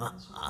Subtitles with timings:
[0.00, 0.49] ha ha.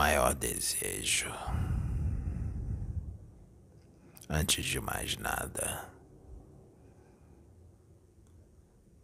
[0.00, 1.30] Maior desejo,
[4.30, 5.92] antes de mais nada,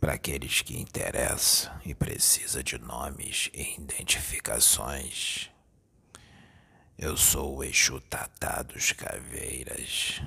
[0.01, 5.51] para aqueles que interessam e precisa de nomes e identificações.
[6.97, 10.23] Eu sou o Exu Tatá dos Caveiras.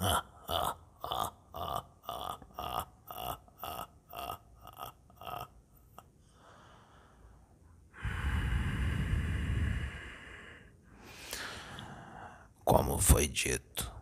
[12.64, 13.92] Como foi dito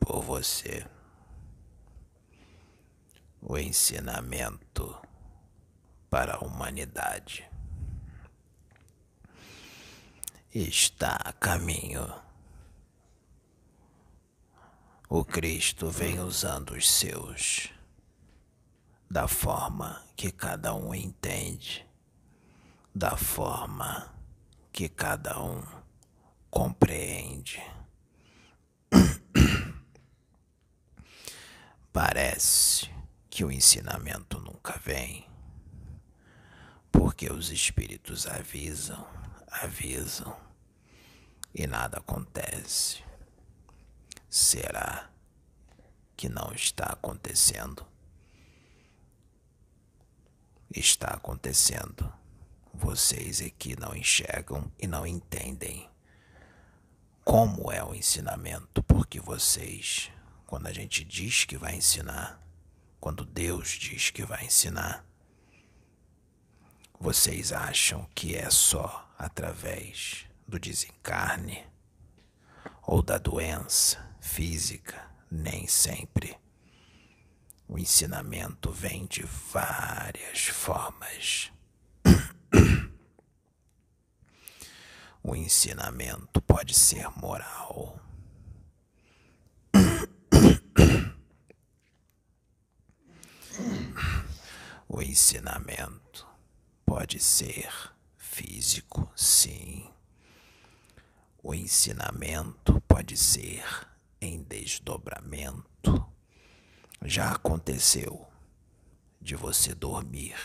[0.00, 0.86] por você,
[3.40, 4.96] o ensinamento
[6.10, 7.48] para a humanidade
[10.52, 12.12] está a caminho.
[15.08, 17.70] O Cristo vem usando os seus
[19.08, 21.86] da forma que cada um entende,
[22.92, 24.12] da forma
[24.72, 25.75] que cada um
[26.56, 27.62] compreende.
[31.92, 32.90] Parece
[33.28, 35.28] que o ensinamento nunca vem,
[36.90, 39.06] porque os espíritos avisam,
[39.48, 40.34] avisam
[41.54, 43.04] e nada acontece.
[44.30, 45.10] Será
[46.16, 47.86] que não está acontecendo?
[50.74, 52.10] Está acontecendo.
[52.72, 55.94] Vocês aqui não enxergam e não entendem
[57.26, 60.12] como é o ensinamento, porque vocês,
[60.46, 62.40] quando a gente diz que vai ensinar,
[63.00, 65.04] quando Deus diz que vai ensinar,
[67.00, 71.66] vocês acham que é só através do desencarne
[72.80, 76.38] ou da doença física, nem sempre.
[77.66, 81.50] O ensinamento vem de várias formas.
[85.28, 85.34] O
[85.66, 87.98] ensinamento pode ser moral.
[94.88, 96.24] O ensinamento
[96.84, 97.68] pode ser
[98.16, 99.90] físico, sim.
[101.42, 103.64] O ensinamento pode ser
[104.20, 106.06] em desdobramento.
[107.02, 108.24] Já aconteceu
[109.20, 110.36] de você dormir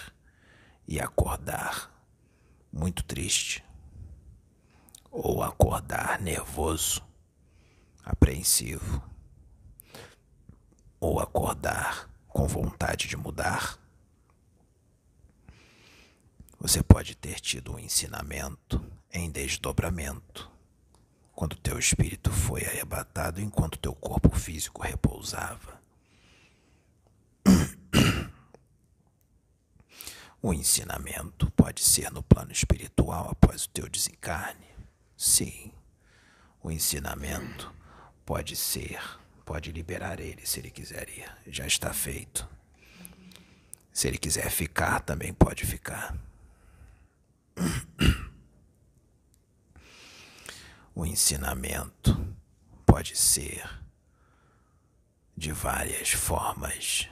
[0.87, 1.91] e acordar
[2.73, 3.63] muito triste
[5.11, 7.03] ou acordar nervoso,
[8.03, 9.03] apreensivo,
[10.99, 13.77] ou acordar com vontade de mudar.
[16.59, 20.49] Você pode ter tido um ensinamento em desdobramento,
[21.35, 25.81] quando teu espírito foi arrebatado enquanto teu corpo físico repousava.
[30.43, 34.70] O ensinamento pode ser no plano espiritual após o teu desencarne.
[35.21, 35.71] Sim,
[36.63, 37.71] o ensinamento
[38.25, 38.99] pode ser,
[39.45, 41.31] pode liberar ele se ele quiser ir.
[41.45, 42.49] Já está feito.
[43.93, 46.17] Se ele quiser ficar, também pode ficar.
[50.95, 52.35] O ensinamento
[52.83, 53.63] pode ser
[55.37, 57.07] de várias formas.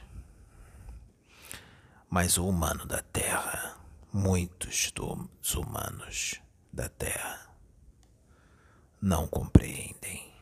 [2.10, 3.78] Mas o humano da Terra,
[4.12, 6.42] muitos dos humanos
[6.74, 7.49] da Terra,
[9.02, 10.34] não compreendem.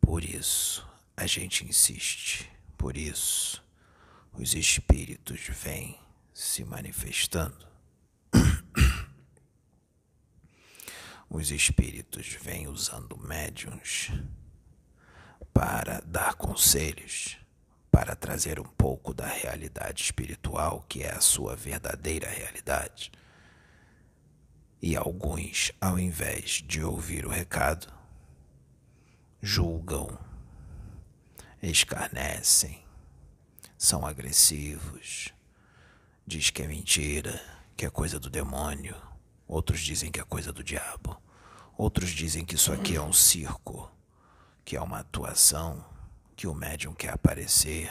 [0.00, 3.64] Por isso a gente insiste, por isso
[4.32, 5.98] os espíritos vêm
[6.32, 7.66] se manifestando.
[11.30, 14.10] Os espíritos vêm usando médiums
[15.52, 17.36] para dar conselhos,
[17.90, 23.10] para trazer um pouco da realidade espiritual, que é a sua verdadeira realidade
[24.86, 27.90] e alguns, ao invés de ouvir o recado,
[29.40, 30.18] julgam,
[31.62, 32.84] escarnecem,
[33.78, 35.32] são agressivos,
[36.26, 37.42] diz que é mentira,
[37.74, 38.94] que é coisa do demônio,
[39.48, 41.18] outros dizem que é coisa do diabo,
[41.78, 43.90] outros dizem que isso aqui é um circo,
[44.66, 45.82] que é uma atuação,
[46.36, 47.90] que o médium quer aparecer,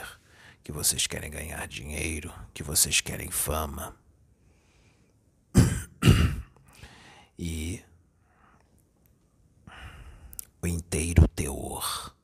[0.62, 3.96] que vocês querem ganhar dinheiro, que vocês querem fama.
[7.38, 7.82] e
[10.64, 12.16] o inteiro teor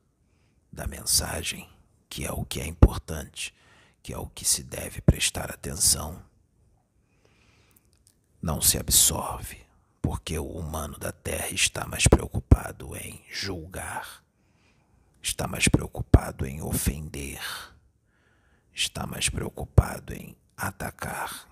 [0.73, 1.69] da mensagem,
[2.09, 3.53] que é o que é importante,
[4.01, 6.19] que é o que se deve prestar atenção,
[8.41, 9.61] não se absorve,
[10.01, 14.23] porque o humano da Terra está mais preocupado em julgar,
[15.21, 17.39] está mais preocupado em ofender,
[18.73, 21.47] está mais preocupado em atacar.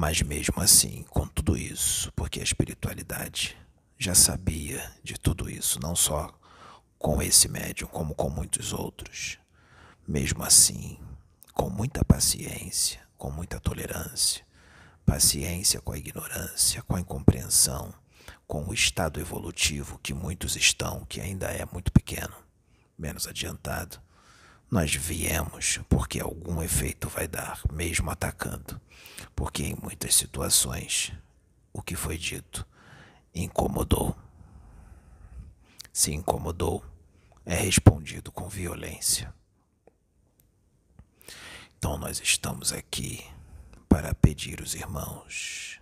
[0.00, 3.54] Mas mesmo assim, com tudo isso, porque a espiritualidade
[3.98, 6.32] já sabia de tudo isso, não só
[6.98, 9.38] com esse médium, como com muitos outros.
[10.08, 10.98] Mesmo assim,
[11.52, 14.42] com muita paciência, com muita tolerância,
[15.04, 17.92] paciência com a ignorância, com a incompreensão,
[18.46, 22.34] com o estado evolutivo que muitos estão, que ainda é muito pequeno,
[22.96, 24.00] menos adiantado,
[24.70, 28.80] nós viemos porque algum efeito vai dar, mesmo atacando,
[29.34, 31.12] porque em muitas situações
[31.72, 32.66] o que foi dito
[33.34, 34.16] incomodou.
[35.92, 36.84] Se incomodou,
[37.44, 39.34] é respondido com violência.
[41.76, 43.26] Então nós estamos aqui
[43.88, 45.80] para pedir os irmãos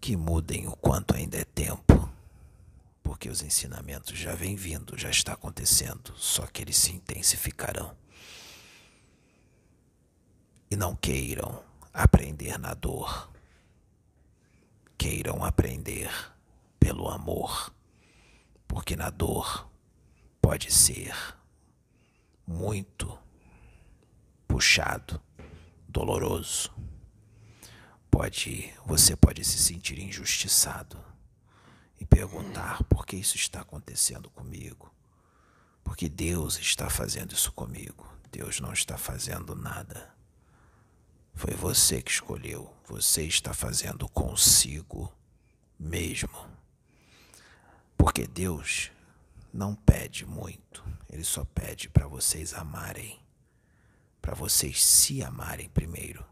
[0.00, 2.11] que mudem o quanto ainda é tempo,
[3.12, 7.94] porque os ensinamentos já vêm vindo, já está acontecendo, só que eles se intensificarão.
[10.70, 11.62] E não queiram
[11.92, 13.30] aprender na dor,
[14.96, 16.10] queiram aprender
[16.80, 17.70] pelo amor,
[18.66, 19.70] porque na dor
[20.40, 21.14] pode ser
[22.46, 23.18] muito
[24.48, 25.20] puxado,
[25.86, 26.72] doloroso.
[28.10, 31.11] Pode, você pode se sentir injustiçado
[32.02, 34.92] e perguntar por que isso está acontecendo comigo?
[35.84, 38.06] Porque Deus está fazendo isso comigo.
[38.30, 40.12] Deus não está fazendo nada.
[41.34, 42.74] Foi você que escolheu.
[42.88, 45.12] Você está fazendo consigo
[45.78, 46.48] mesmo.
[47.96, 48.90] Porque Deus
[49.52, 50.84] não pede muito.
[51.08, 53.22] Ele só pede para vocês amarem
[54.20, 56.24] para vocês se amarem primeiro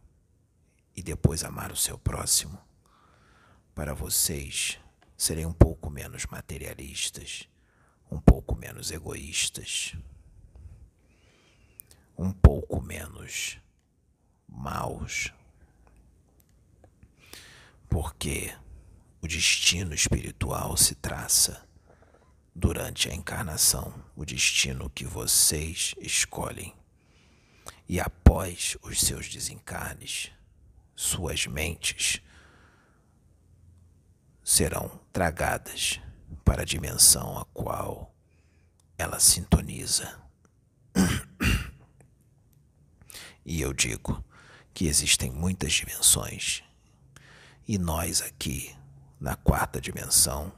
[0.95, 2.57] e depois amar o seu próximo,
[3.75, 4.79] para vocês
[5.21, 7.47] serem um pouco menos materialistas,
[8.11, 9.95] um pouco menos egoístas,
[12.17, 13.59] um pouco menos
[14.49, 15.31] maus.
[17.87, 18.51] Porque
[19.21, 21.69] o destino espiritual se traça
[22.55, 26.75] durante a encarnação, o destino que vocês escolhem
[27.87, 30.33] e após os seus desencarnes,
[30.97, 32.23] suas mentes
[34.51, 36.01] serão tragadas
[36.45, 38.13] para a dimensão a qual
[38.99, 40.21] ela sintoniza.
[43.47, 44.25] E eu digo
[44.75, 46.65] que existem muitas dimensões,
[47.69, 48.77] e nós aqui,
[49.21, 50.53] na quarta dimensão,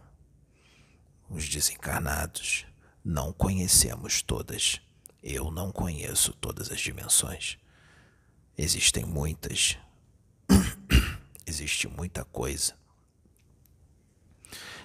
[1.28, 2.64] os desencarnados,
[3.04, 4.80] não conhecemos todas
[5.22, 7.56] eu não conheço todas as dimensões.
[8.58, 9.78] Existem muitas.
[11.46, 12.81] Existe muita coisa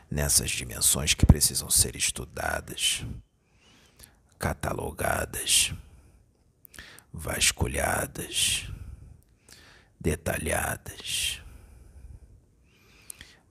[0.10, 3.06] nessas dimensões que precisam ser estudadas,
[4.40, 5.74] catalogadas,
[7.12, 8.68] vasculhadas,
[10.00, 11.42] detalhadas,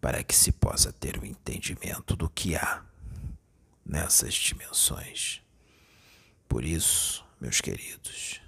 [0.01, 2.85] para que se possa ter o um entendimento do que há
[3.85, 5.43] nessas dimensões.
[6.49, 8.41] Por isso, meus queridos,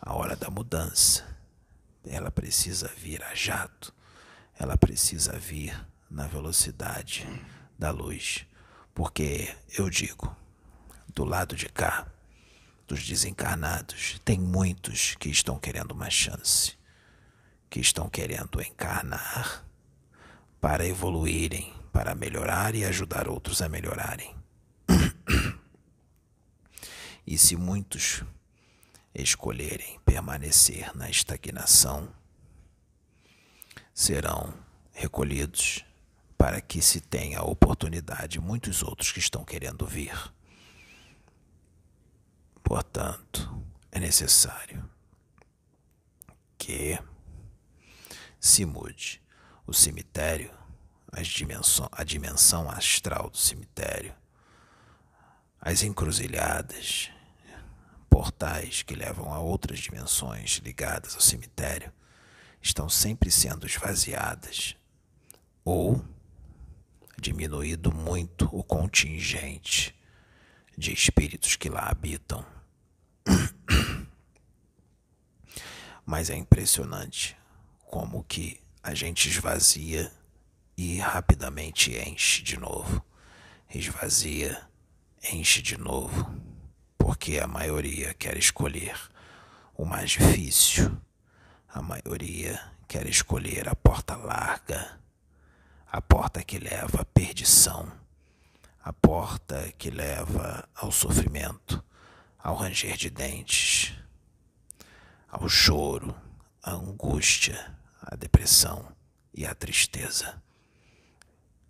[0.00, 1.26] a hora da mudança,
[2.06, 3.94] ela precisa vir a jato,
[4.58, 5.74] ela precisa vir
[6.14, 7.26] na velocidade
[7.76, 8.46] da luz,
[8.94, 10.34] porque eu digo,
[11.12, 12.06] do lado de cá,
[12.86, 16.78] dos desencarnados, tem muitos que estão querendo uma chance,
[17.68, 19.64] que estão querendo encarnar
[20.60, 24.34] para evoluírem, para melhorar e ajudar outros a melhorarem.
[27.26, 28.22] E se muitos
[29.14, 32.12] escolherem permanecer na estagnação,
[33.94, 34.52] serão
[34.92, 35.82] recolhidos
[36.44, 40.14] para que se tenha a oportunidade muitos outros que estão querendo vir.
[42.62, 44.86] Portanto, é necessário
[46.58, 46.98] que
[48.38, 49.22] se mude
[49.66, 50.52] o cemitério,
[51.22, 54.14] dimensão, a dimensão astral do cemitério,
[55.58, 57.10] as encruzilhadas,
[58.10, 61.90] portais que levam a outras dimensões ligadas ao cemitério
[62.60, 64.76] estão sempre sendo esvaziadas
[65.64, 66.04] ou
[67.20, 69.94] diminuído muito o contingente
[70.76, 72.44] de espíritos que lá habitam.
[76.04, 77.36] Mas é impressionante
[77.86, 80.12] como que a gente esvazia
[80.76, 83.04] e rapidamente enche de novo.
[83.72, 84.68] Esvazia,
[85.32, 86.38] enche de novo,
[86.98, 88.98] porque a maioria quer escolher
[89.74, 91.00] o mais difícil.
[91.68, 95.00] A maioria quer escolher a porta larga,
[95.94, 97.86] a porta que leva à perdição,
[98.82, 101.84] a porta que leva ao sofrimento,
[102.36, 103.94] ao ranger de dentes,
[105.28, 106.12] ao choro,
[106.64, 108.92] à angústia, à depressão
[109.32, 110.42] e à tristeza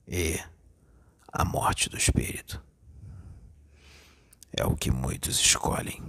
[0.09, 0.43] e
[1.31, 2.65] a morte do espírito.
[4.57, 6.03] É o que muitos escolhem.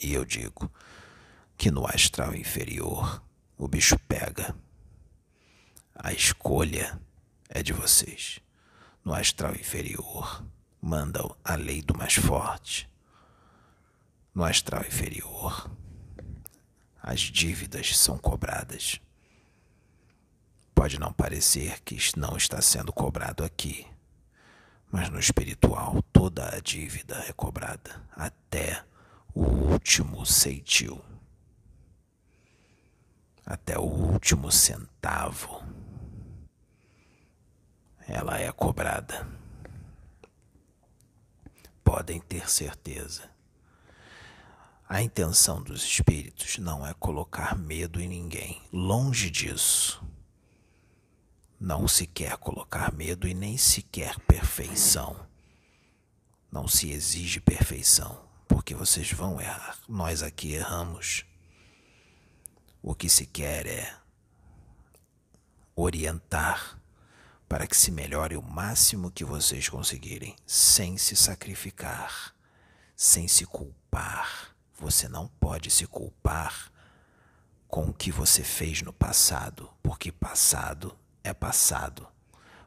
[0.00, 0.68] E eu digo
[1.56, 3.22] que no astral inferior
[3.56, 4.55] o bicho pega.
[6.06, 7.00] A escolha
[7.48, 8.38] é de vocês.
[9.04, 10.46] No astral inferior
[10.80, 12.88] manda a lei do mais forte.
[14.32, 15.68] No astral inferior
[17.02, 19.00] as dívidas são cobradas.
[20.72, 23.84] Pode não parecer que não está sendo cobrado aqui,
[24.92, 28.80] mas no espiritual toda a dívida é cobrada até
[29.34, 31.04] o último ceitil,
[33.44, 35.75] até o último centavo.
[38.08, 39.26] Ela é cobrada.
[41.82, 43.28] Podem ter certeza.
[44.88, 50.00] A intenção dos espíritos não é colocar medo em ninguém, longe disso.
[51.58, 55.26] Não se quer colocar medo e nem se quer perfeição.
[56.52, 59.78] Não se exige perfeição, porque vocês vão errar.
[59.88, 61.24] Nós aqui erramos.
[62.80, 63.96] O que se quer é
[65.74, 66.78] orientar
[67.48, 72.34] para que se melhore o máximo que vocês conseguirem, sem se sacrificar,
[72.94, 76.70] sem se culpar você não pode se culpar
[77.66, 82.06] com o que você fez no passado, porque passado é passado,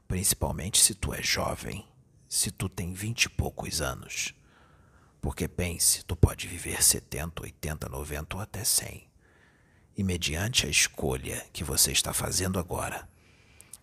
[0.07, 1.85] principalmente se tu é jovem,
[2.27, 4.33] se tu tem vinte e poucos anos.
[5.21, 9.07] Porque pense, tu pode viver 70, 80, 90 ou até 100.
[9.95, 13.07] E mediante a escolha que você está fazendo agora,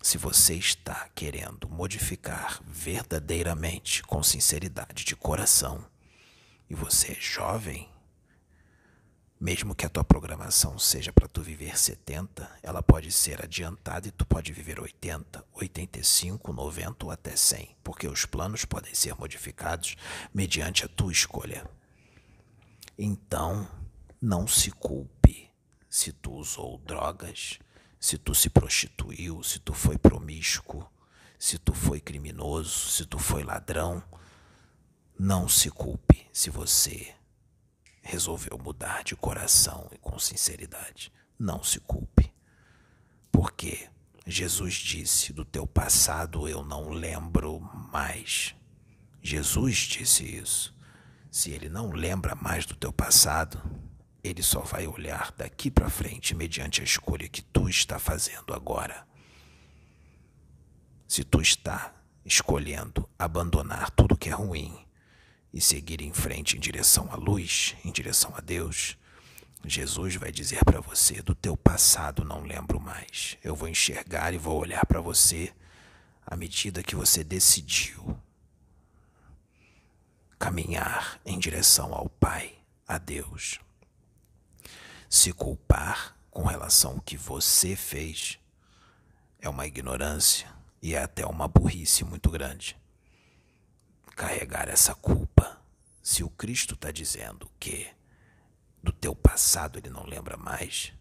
[0.06, 5.84] se você está querendo modificar verdadeiramente, com sinceridade de coração,
[6.70, 7.88] e você é jovem,
[9.40, 14.12] mesmo que a tua programação seja para tu viver 70, ela pode ser adiantada e
[14.12, 19.96] tu pode viver 80, 85, 90 ou até 100, porque os planos podem ser modificados
[20.32, 21.68] mediante a tua escolha.
[22.96, 23.68] Então,
[24.22, 25.50] não se culpe
[25.90, 27.58] se tu usou drogas,
[28.06, 30.88] se tu se prostituiu, se tu foi promíscuo,
[31.36, 34.00] se tu foi criminoso, se tu foi ladrão.
[35.18, 37.12] Não se culpe se você
[38.02, 42.32] resolveu mudar de coração e com sinceridade, não se culpe.
[43.32, 43.88] Porque
[44.24, 47.58] Jesus disse: Do teu passado eu não lembro
[47.92, 48.54] mais.
[49.20, 50.72] Jesus disse isso.
[51.28, 53.60] Se ele não lembra mais do teu passado,
[54.26, 59.06] ele só vai olhar daqui para frente mediante a escolha que tu está fazendo agora.
[61.06, 64.76] Se tu está escolhendo abandonar tudo que é ruim
[65.52, 68.98] e seguir em frente em direção à luz, em direção a Deus,
[69.64, 73.38] Jesus vai dizer para você: do teu passado não lembro mais.
[73.42, 75.52] Eu vou enxergar e vou olhar para você
[76.26, 78.18] à medida que você decidiu
[80.38, 83.58] caminhar em direção ao Pai, a Deus.
[85.08, 88.38] Se culpar com relação ao que você fez
[89.38, 92.76] é uma ignorância e é até uma burrice muito grande
[94.16, 95.60] carregar essa culpa.
[96.02, 97.86] Se o Cristo está dizendo que
[98.82, 100.92] do teu passado ele não lembra mais,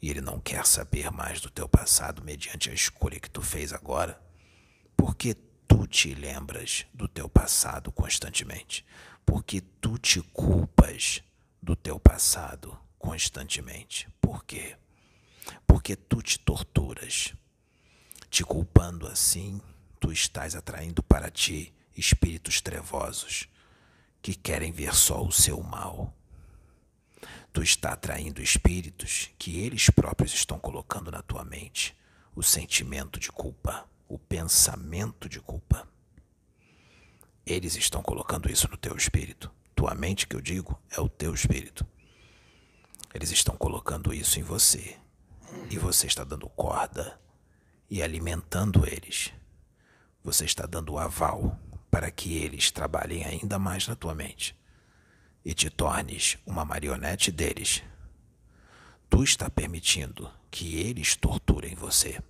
[0.00, 3.72] e ele não quer saber mais do teu passado mediante a escolha que tu fez
[3.72, 4.20] agora,
[4.96, 8.84] por que tu te lembras do teu passado constantemente?
[9.24, 11.22] Porque tu te culpas
[11.62, 14.08] do teu passado constantemente.
[14.20, 14.76] Por quê?
[15.66, 17.34] Porque tu te torturas.
[18.30, 19.60] Te culpando assim,
[19.98, 23.48] tu estás atraindo para ti espíritos trevosos
[24.20, 26.14] que querem ver só o seu mal.
[27.52, 31.96] Tu está atraindo espíritos que eles próprios estão colocando na tua mente
[32.34, 35.88] o sentimento de culpa, o pensamento de culpa.
[37.44, 39.50] Eles estão colocando isso no teu espírito.
[39.74, 41.86] Tua mente, que eu digo, é o teu espírito.
[43.14, 44.96] Eles estão colocando isso em você.
[45.70, 47.18] E você está dando corda
[47.90, 49.32] e alimentando eles,
[50.22, 51.58] você está dando aval
[51.90, 54.54] para que eles trabalhem ainda mais na tua mente
[55.44, 57.82] e te tornes uma marionete deles.
[59.08, 62.22] Tu está permitindo que eles torturem você.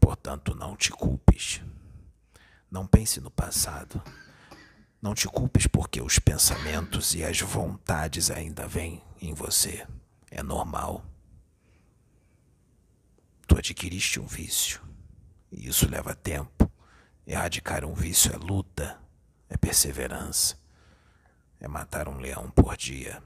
[0.00, 1.60] Portanto, não te culpes.
[2.70, 4.02] Não pense no passado.
[5.04, 9.86] Não te culpes porque os pensamentos e as vontades ainda vêm em você.
[10.30, 11.04] É normal.
[13.46, 14.80] Tu adquiriste um vício.
[15.52, 16.72] E isso leva tempo.
[17.26, 18.98] Erradicar um vício é luta,
[19.50, 20.56] é perseverança,
[21.60, 23.22] é matar um leão por dia.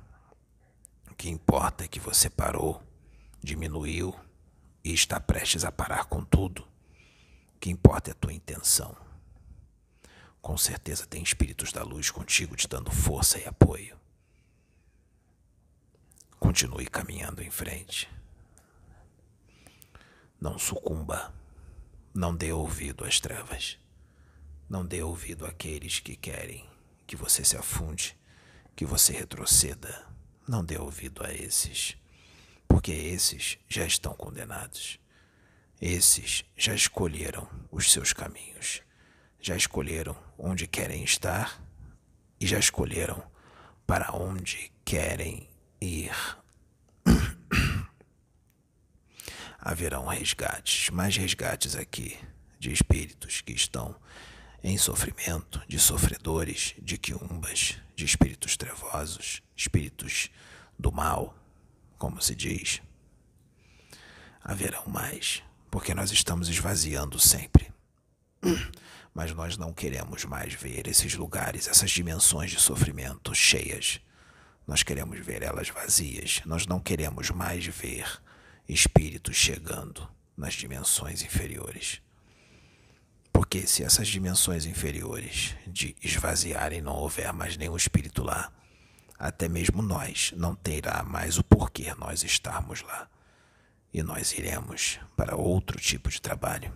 [1.09, 2.83] O que importa é que você parou,
[3.41, 4.13] diminuiu
[4.83, 6.67] e está prestes a parar com tudo.
[7.55, 8.97] O que importa é a tua intenção.
[10.49, 13.95] Com certeza tem espíritos da luz contigo te dando força e apoio.
[16.41, 18.09] Continue caminhando em frente.
[20.41, 21.35] Não sucumba.
[22.15, 23.79] Não dê ouvido às trevas.
[24.71, 26.67] Não dê ouvido àqueles que querem
[27.07, 28.17] que você se afunde,
[28.75, 30.07] que você retroceda.
[30.49, 31.95] Não dê ouvido a esses
[32.67, 34.99] porque esses já estão condenados.
[35.79, 38.81] Esses já escolheram os seus caminhos,
[39.41, 41.63] já escolheram onde querem estar
[42.41, 43.23] e já escolheram
[43.87, 45.49] para onde querem
[45.81, 46.13] ir.
[49.59, 52.19] Haverão resgates, mais resgates aqui
[52.59, 53.95] de espíritos que estão
[54.63, 60.31] em sofrimento, de sofredores, de quiumbas, de espíritos trevosos, espíritos
[60.79, 61.35] do mal,
[61.97, 62.83] como se diz.
[64.43, 67.73] Haverão mais, porque nós estamos esvaziando sempre.
[69.19, 74.01] Mas nós não queremos mais ver esses lugares, essas dimensões de sofrimento cheias.
[74.65, 76.41] Nós queremos ver elas vazias.
[76.47, 78.07] Nós não queremos mais ver
[78.69, 82.01] espíritos chegando nas dimensões inferiores.
[83.33, 88.53] Porque se essas dimensões inferiores de esvaziarem não houver mais nenhum espírito lá,
[89.19, 93.11] até mesmo nós não terá mais o porquê nós estarmos lá.
[93.93, 96.73] E nós iremos para outro tipo de trabalho.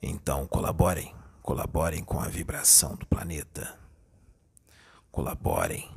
[0.03, 3.79] Então colaborem, colaborem com a vibração do planeta.
[5.11, 5.91] Colaborem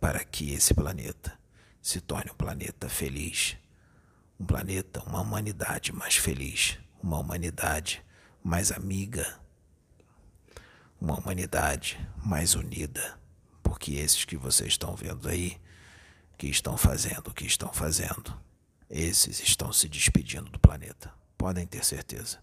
[0.00, 1.38] para que esse planeta
[1.80, 3.56] se torne um planeta feliz.
[4.38, 8.04] Um planeta, uma humanidade mais feliz, uma humanidade
[8.42, 9.40] mais amiga
[11.00, 13.18] uma humanidade mais unida,
[13.62, 15.60] porque esses que vocês estão vendo aí,
[16.36, 18.38] que estão fazendo o que estão fazendo,
[18.90, 22.38] esses estão se despedindo do planeta, podem ter certeza.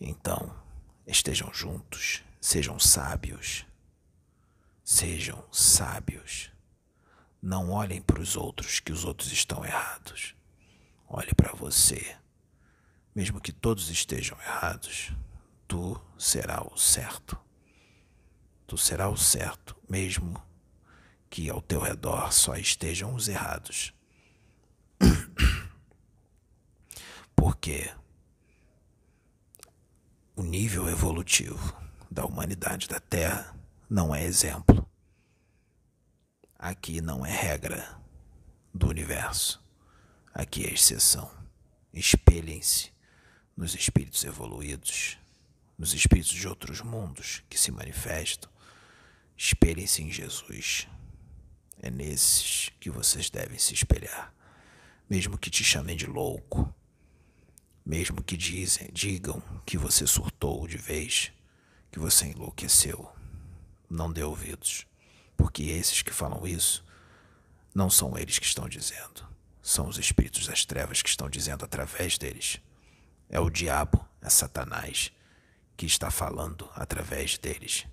[0.00, 0.54] Então,
[1.06, 3.66] estejam juntos, sejam sábios,
[4.82, 6.50] sejam sábios.
[7.40, 10.34] Não olhem para os outros que os outros estão errados.
[11.08, 12.16] Olhe para você.
[13.14, 15.12] Mesmo que todos estejam errados,
[15.68, 17.38] tu será o certo.
[18.66, 20.42] Tu será o certo, mesmo
[21.28, 23.92] que ao teu redor só estejam os errados.
[27.36, 27.92] Porque
[30.36, 31.76] o nível evolutivo
[32.10, 33.54] da humanidade da Terra
[33.88, 34.88] não é exemplo.
[36.58, 37.98] Aqui não é regra
[38.72, 39.62] do universo.
[40.32, 41.30] Aqui é exceção.
[41.92, 42.92] Espelhem-se
[43.56, 45.18] nos espíritos evoluídos
[45.78, 48.50] nos espíritos de outros mundos que se manifestam,
[49.36, 50.88] espelhem-se em Jesus.
[51.82, 54.32] É nesses que vocês devem se espelhar,
[55.10, 56.72] mesmo que te chamem de louco,
[57.84, 61.32] mesmo que dizem, digam que você surtou de vez,
[61.90, 63.10] que você enlouqueceu.
[63.90, 64.86] Não dê ouvidos,
[65.36, 66.84] porque esses que falam isso
[67.74, 69.28] não são eles que estão dizendo,
[69.60, 72.58] são os espíritos das trevas que estão dizendo através deles.
[73.28, 75.12] É o diabo, é Satanás
[75.76, 77.86] que está falando através deles.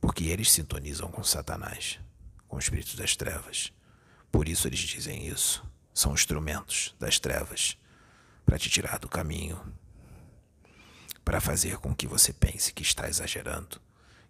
[0.00, 1.98] Porque eles sintonizam com Satanás,
[2.46, 3.72] com o espírito das trevas.
[4.30, 5.64] Por isso eles dizem isso.
[5.92, 7.76] São instrumentos das trevas
[8.48, 9.60] para te tirar do caminho,
[11.22, 13.78] para fazer com que você pense que está exagerando,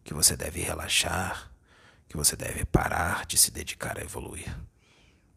[0.02, 1.52] que você deve relaxar,
[2.08, 4.58] que você deve parar de se dedicar a evoluir.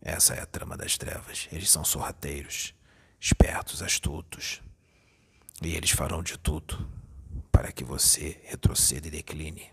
[0.01, 1.47] Essa é a trama das trevas.
[1.51, 2.73] Eles são sorrateiros,
[3.19, 4.63] espertos, astutos.
[5.61, 6.89] E eles farão de tudo
[7.51, 9.71] para que você retroceda e decline.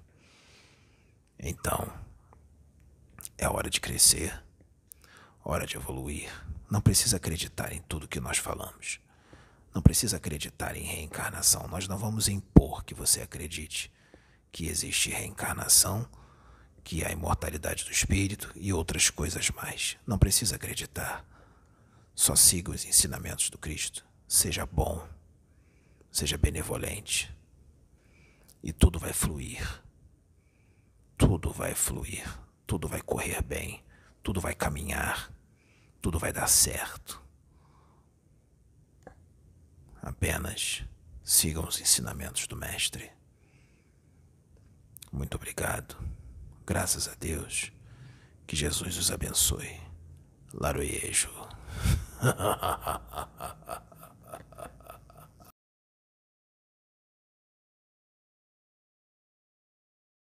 [1.38, 1.90] Então,
[3.38, 4.38] é hora de crescer,
[5.42, 6.30] hora de evoluir.
[6.70, 9.00] Não precisa acreditar em tudo que nós falamos.
[9.74, 11.66] Não precisa acreditar em reencarnação.
[11.68, 13.92] Nós não vamos impor que você acredite
[14.50, 16.08] que existe reencarnação,
[16.82, 19.96] que há imortalidade do espírito e outras coisas mais.
[20.06, 21.24] Não precisa acreditar.
[22.14, 24.04] Só siga os ensinamentos do Cristo.
[24.26, 25.06] Seja bom,
[26.10, 27.34] seja benevolente,
[28.62, 29.82] e tudo vai fluir.
[31.16, 32.26] Tudo vai fluir,
[32.66, 33.84] tudo vai correr bem,
[34.22, 35.32] tudo vai caminhar,
[36.00, 37.22] tudo vai dar certo.
[40.02, 40.84] Apenas
[41.22, 43.10] sigam os ensinamentos do Mestre.
[45.12, 45.96] Muito obrigado.
[46.66, 47.72] Graças a Deus.
[48.46, 49.80] Que Jesus os abençoe.
[50.54, 51.30] Laroiejo.